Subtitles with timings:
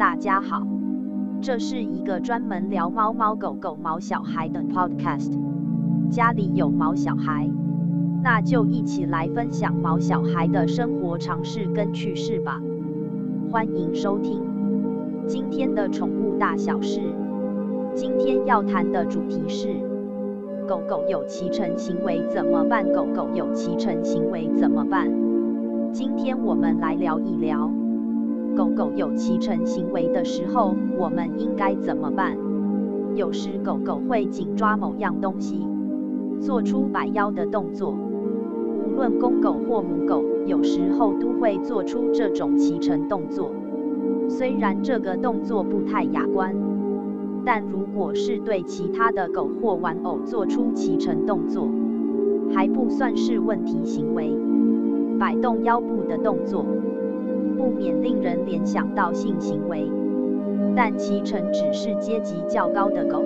[0.00, 0.66] 大家好，
[1.42, 5.30] 这是一个专门聊猫猫狗狗、毛小孩的 podcast。
[6.10, 7.46] 家里有毛小孩，
[8.22, 12.58] 那就一起来分享毛小孩的生活常识跟趣事吧。
[13.52, 14.40] 欢迎收听
[15.26, 17.02] 今天的宠物大小事。
[17.94, 19.68] 今天要谈的主题是：
[20.66, 22.90] 狗狗有骑乘行为怎么办？
[22.90, 25.12] 狗狗有骑乘行为怎么办？
[25.92, 27.70] 今天我们来聊一聊。
[28.56, 32.36] 狗狗有骑乘行为的时候，我们应该怎么办？
[33.14, 35.66] 有时狗狗会紧抓某样东西，
[36.40, 37.92] 做出摆腰的动作。
[37.92, 43.50] 无论公狗或母狗，有时候都会做出这种骑乘动作。
[44.28, 46.54] 虽然这个动作不太雅观，
[47.44, 51.68] 但如果是对其他的狗或玩偶做出骑乘动作，
[52.52, 54.36] 还不算是问题行为。
[55.18, 56.64] 摆动腰部的动作。
[57.60, 59.86] 不免令人联想到性行为，
[60.74, 63.22] 但其成只是阶级较高的狗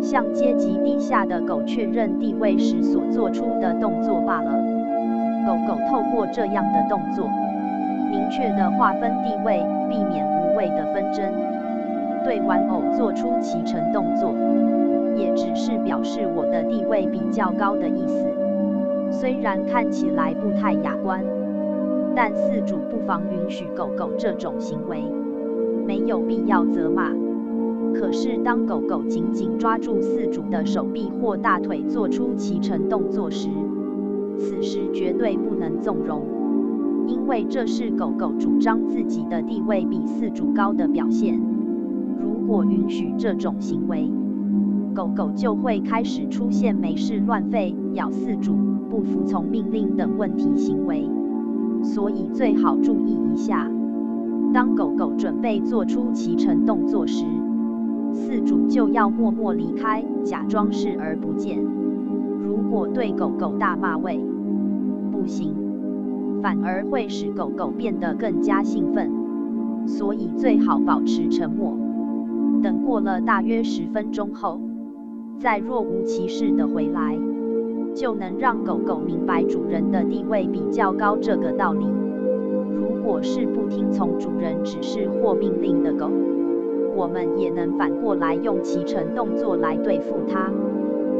[0.00, 4.52] 向阶级低下的狗确认地位时所做出的动作罢了。
[5.44, 7.28] 狗狗透过这样的动作，
[8.12, 11.24] 明确的划分地位，避免无谓的纷争。
[12.22, 14.32] 对玩偶做出骑乘动作，
[15.16, 18.24] 也只是表示我的地位比较高的意思，
[19.10, 21.24] 虽然看起来不太雅观。
[22.20, 25.04] 但饲主不妨允许狗狗这种行为，
[25.86, 27.12] 没有必要责骂。
[27.94, 33.48] 可是当狗狗紧紧抓住饲主的手臂或大腿做出骑乘动作时，
[34.36, 36.24] 此时绝对不能纵容，
[37.06, 41.40] 因为这是狗狗主张自己的地位比饲主高的表现。
[42.20, 44.10] 如果允许这种行为，
[44.92, 48.56] 狗狗就会开始出现没事乱吠、咬饲主、
[48.90, 51.08] 不服从命令等问题行为。
[51.82, 53.70] 所以最好注意一下，
[54.52, 57.24] 当狗狗准备做出骑乘动作时，
[58.12, 61.58] 饲主就要默默离开，假装视而不见。
[62.42, 64.20] 如果对狗狗大骂喂，
[65.12, 65.54] 不行，
[66.42, 69.10] 反而会使狗狗变得更加兴奋。
[69.86, 71.74] 所以最好保持沉默，
[72.62, 74.60] 等过了大约十分钟后，
[75.38, 77.18] 再若无其事的回来。
[77.94, 81.86] 就能让狗狗明白主人的地位比较高这个道理。
[82.74, 86.10] 如果是不听从主人指示或命令的狗，
[86.94, 90.50] 我们也能反过来用骑乘动作来对付它。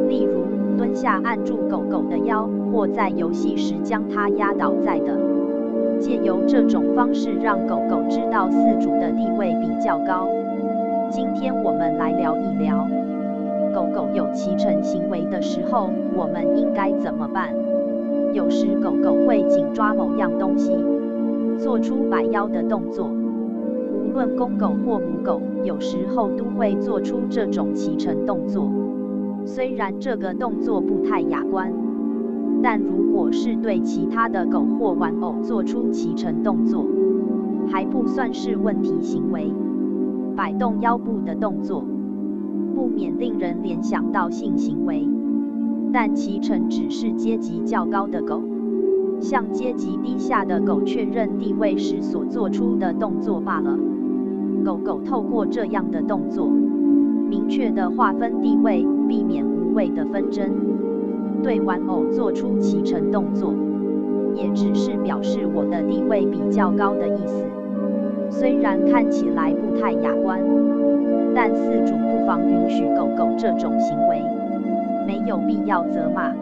[0.08, 0.44] 例如
[0.76, 5.18] 蹲下按住狗狗的腰，或在游戏时将它压倒在的。
[5.98, 10.28] 借由这种方式让狗狗知道饲主的地位比较高。
[11.10, 12.86] 今天我们来聊一聊。
[14.14, 17.54] 有骑乘行为的时候，我们应该怎么办？
[18.32, 20.72] 有时狗狗会紧抓某样东西，
[21.58, 23.08] 做出摆腰的动作。
[23.08, 28.68] 无论公狗或母狗，有时候都会做出这种骑乘动作。
[29.44, 31.72] 虽然这个动作不太雅观，
[32.62, 36.84] 但如果是对其他的狗或玩偶做出骑乘动作，
[37.70, 39.52] 还不算是问题行为。
[40.36, 41.82] 摆动腰部的动作。
[42.78, 45.04] 不免令人联想到性行为，
[45.92, 48.40] 但其成只是阶级较高的狗
[49.18, 53.76] 向阶级低下的狗确认地位时所做出的动作罢了。
[54.64, 56.46] 狗狗透过这样的动作，
[57.28, 60.48] 明确的划分地位，避免无谓的纷争。
[61.42, 63.52] 对玩偶做出骑乘动作，
[64.36, 67.44] 也只是表示我的地位比较高的意思，
[68.30, 70.40] 虽然看起来不太雅观。
[71.34, 74.22] 但饲主不妨允许狗狗这种行为，
[75.06, 76.32] 没有必要责骂。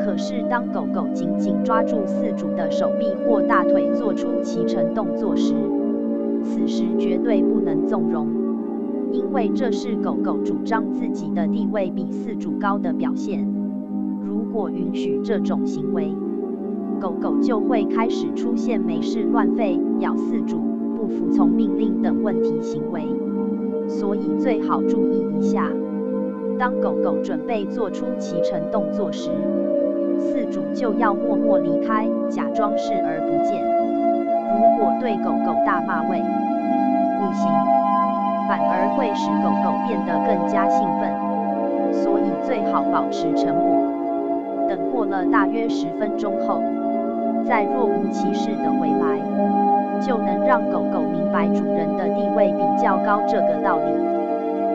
[0.00, 5.54] 可是当狗狗紧紧抓住饲主的手臂或大腿做出骑乘动作时，
[6.42, 8.28] 此时绝对不能纵容，
[9.12, 13.46] 因为这是狗狗主张自己的地位比饲主高的表现。
[14.26, 16.12] 如果允许这种行为，
[17.00, 20.58] 狗狗就会开始出现没事乱吠、咬饲主、
[20.96, 23.02] 不服从命令等问题行为。
[23.88, 25.70] 所以最好注意一下，
[26.58, 29.30] 当狗狗准备做出骑乘动作时，
[30.18, 33.62] 饲主就要默默离开，假装视而不见。
[34.54, 37.50] 如果对狗狗大骂喂，不行，
[38.48, 41.10] 反而会使狗狗变得更加兴奋。
[41.92, 46.60] 所以最好保持沉默，等过了大约十分钟后，
[47.44, 49.63] 再若无其事的回来。
[50.04, 53.88] 就能让狗狗明白主人的地位比较高这个道理。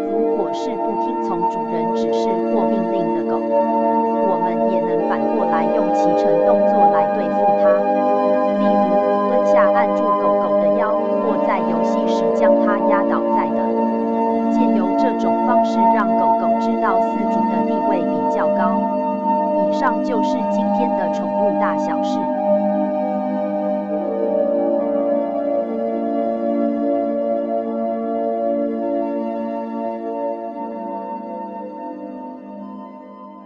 [0.09, 7.69] 如果是不听从主人指示或命令的狗，我们也能反过来用骑乘动作来对付它。
[8.57, 8.89] 例如
[9.29, 10.89] 蹲下按住狗狗的腰，
[11.21, 13.61] 或在游戏时将它压倒在地，
[14.51, 15.29] 借由这种。
[15.49, 18.79] 方式让狗狗知道饲主的地位比较高。
[19.67, 22.19] 以上就是今天的宠物大小事。